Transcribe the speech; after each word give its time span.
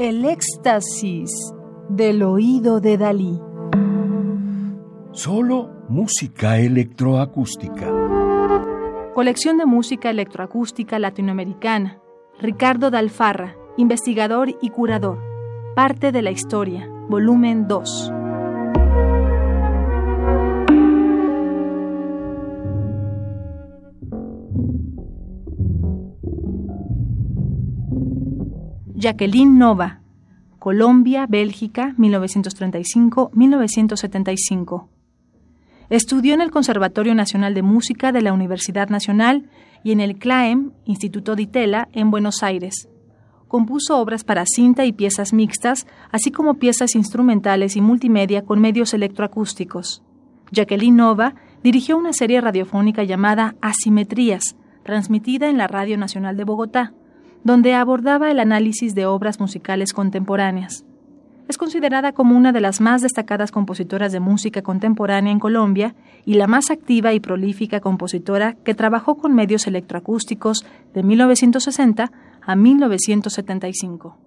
El 0.00 0.24
éxtasis 0.26 1.28
del 1.88 2.22
oído 2.22 2.78
de 2.78 2.96
Dalí. 2.98 3.36
Solo 5.10 5.72
música 5.88 6.60
electroacústica. 6.60 7.90
Colección 9.12 9.58
de 9.58 9.66
música 9.66 10.10
electroacústica 10.10 11.00
latinoamericana. 11.00 11.98
Ricardo 12.38 12.92
Dalfarra, 12.92 13.56
investigador 13.76 14.56
y 14.62 14.70
curador. 14.70 15.18
Parte 15.74 16.12
de 16.12 16.22
la 16.22 16.30
historia, 16.30 16.88
volumen 17.08 17.66
2. 17.66 18.12
Jacqueline 29.00 29.56
Nova, 29.56 30.00
Colombia, 30.58 31.26
Bélgica, 31.28 31.94
1935-1975. 31.98 34.88
Estudió 35.88 36.34
en 36.34 36.40
el 36.40 36.50
Conservatorio 36.50 37.14
Nacional 37.14 37.54
de 37.54 37.62
Música 37.62 38.10
de 38.10 38.22
la 38.22 38.32
Universidad 38.32 38.88
Nacional 38.88 39.48
y 39.84 39.92
en 39.92 40.00
el 40.00 40.18
CLAEM, 40.18 40.72
Instituto 40.84 41.36
de 41.36 41.42
Itela, 41.42 41.88
en 41.92 42.10
Buenos 42.10 42.42
Aires. 42.42 42.88
Compuso 43.46 44.00
obras 44.00 44.24
para 44.24 44.44
cinta 44.46 44.84
y 44.84 44.92
piezas 44.92 45.32
mixtas, 45.32 45.86
así 46.10 46.32
como 46.32 46.54
piezas 46.54 46.96
instrumentales 46.96 47.76
y 47.76 47.80
multimedia 47.80 48.44
con 48.44 48.60
medios 48.60 48.94
electroacústicos. 48.94 50.02
Jacqueline 50.50 50.96
Nova 50.96 51.36
dirigió 51.62 51.96
una 51.96 52.12
serie 52.12 52.40
radiofónica 52.40 53.04
llamada 53.04 53.54
Asimetrías, 53.60 54.56
transmitida 54.82 55.48
en 55.48 55.56
la 55.56 55.68
Radio 55.68 55.96
Nacional 55.98 56.36
de 56.36 56.42
Bogotá, 56.42 56.94
donde 57.44 57.74
abordaba 57.74 58.30
el 58.30 58.40
análisis 58.40 58.94
de 58.94 59.06
obras 59.06 59.40
musicales 59.40 59.92
contemporáneas. 59.92 60.84
Es 61.48 61.56
considerada 61.56 62.12
como 62.12 62.36
una 62.36 62.52
de 62.52 62.60
las 62.60 62.80
más 62.82 63.00
destacadas 63.00 63.50
compositoras 63.50 64.12
de 64.12 64.20
música 64.20 64.60
contemporánea 64.60 65.32
en 65.32 65.38
Colombia 65.38 65.94
y 66.26 66.34
la 66.34 66.46
más 66.46 66.70
activa 66.70 67.14
y 67.14 67.20
prolífica 67.20 67.80
compositora 67.80 68.52
que 68.64 68.74
trabajó 68.74 69.16
con 69.16 69.34
medios 69.34 69.66
electroacústicos 69.66 70.66
de 70.92 71.02
1960 71.02 72.12
a 72.42 72.56
1975. 72.56 74.18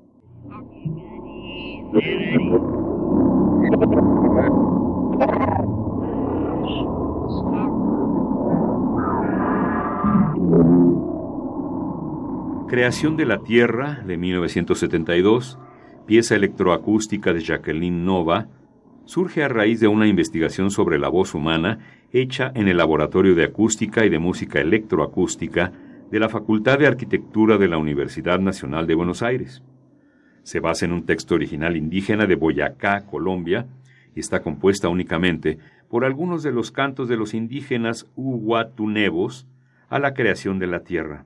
Creación 12.71 13.17
de 13.17 13.25
la 13.25 13.39
Tierra 13.39 14.01
de 14.07 14.15
1972, 14.15 15.59
pieza 16.07 16.37
electroacústica 16.37 17.33
de 17.33 17.41
Jacqueline 17.41 18.05
Nova, 18.05 18.47
surge 19.03 19.43
a 19.43 19.49
raíz 19.49 19.81
de 19.81 19.89
una 19.89 20.07
investigación 20.07 20.71
sobre 20.71 20.97
la 20.97 21.09
voz 21.09 21.35
humana 21.35 21.79
hecha 22.13 22.49
en 22.55 22.69
el 22.69 22.77
Laboratorio 22.77 23.35
de 23.35 23.43
Acústica 23.43 24.05
y 24.05 24.09
de 24.09 24.19
Música 24.19 24.61
Electroacústica 24.61 25.73
de 26.09 26.19
la 26.21 26.29
Facultad 26.29 26.79
de 26.79 26.87
Arquitectura 26.87 27.57
de 27.57 27.67
la 27.67 27.77
Universidad 27.77 28.39
Nacional 28.39 28.87
de 28.87 28.95
Buenos 28.95 29.21
Aires. 29.21 29.61
Se 30.43 30.61
basa 30.61 30.85
en 30.85 30.93
un 30.93 31.05
texto 31.05 31.35
original 31.35 31.75
indígena 31.75 32.25
de 32.25 32.35
Boyacá, 32.35 33.05
Colombia, 33.05 33.67
y 34.15 34.21
está 34.21 34.41
compuesta 34.41 34.87
únicamente 34.87 35.57
por 35.89 36.05
algunos 36.05 36.41
de 36.41 36.53
los 36.53 36.71
cantos 36.71 37.09
de 37.09 37.17
los 37.17 37.33
indígenas 37.33 38.09
Uhuatunevos 38.15 39.45
a 39.89 39.99
la 39.99 40.13
creación 40.13 40.57
de 40.57 40.67
la 40.67 40.85
tierra. 40.85 41.25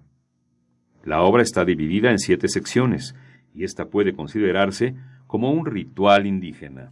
La 1.06 1.22
obra 1.22 1.44
está 1.44 1.66
dividida 1.66 2.09
en 2.09 2.17
siete 2.17 2.48
secciones, 2.48 3.16
y 3.53 3.64
esta 3.64 3.86
puede 3.86 4.14
considerarse 4.14 4.95
como 5.28 5.52
un 5.52 5.68
ritual 5.68 6.25
indígena. 6.25 6.91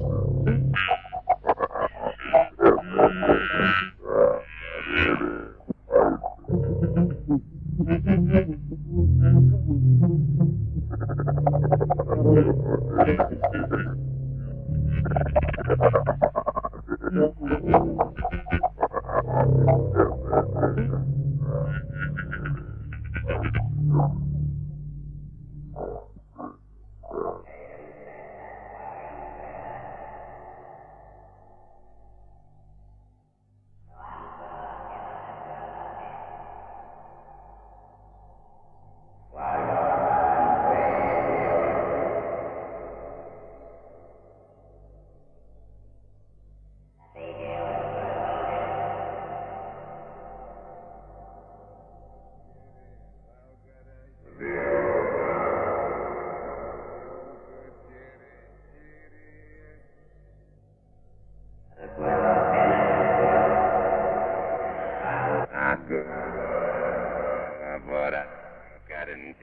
that 69.01 69.09
and. 69.13 69.35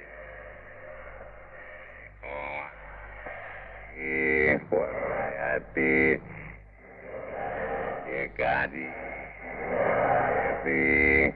Oh. 2.25 2.67
Yeah, 3.99 4.59
boy, 4.71 4.85
I 4.85 5.59
be. 5.75 6.19
Yeah, 8.07 8.27
God. 8.37 8.71
I 8.71 10.55
be. 10.65 11.35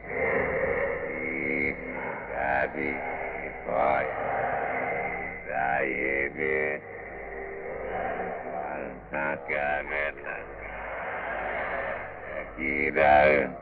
Yeah, 1.11 1.73
God. 2.31 2.73
Boy. 3.67 4.07
I 5.53 6.31
be. 6.37 6.79
Not 9.13 9.39
God. 9.49 9.85
Not 9.91 10.15
God. 12.95 13.62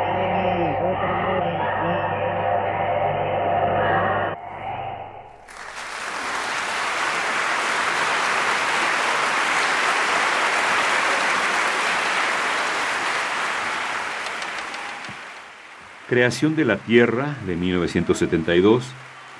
Creación 16.11 16.55
de 16.57 16.65
la 16.65 16.75
Tierra 16.75 17.37
de 17.47 17.55
1972, 17.55 18.83